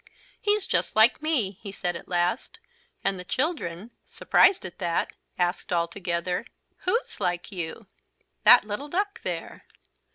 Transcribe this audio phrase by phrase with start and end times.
[0.41, 2.57] "He's just like me," he said at last,
[3.03, 6.43] and the children, surprised at that, asked all together:
[6.85, 7.85] "Who's like you?"
[8.43, 9.67] "That little duck there."